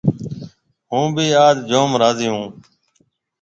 [0.91, 2.45] هُون ڀِي آج جوم راضِي هون۔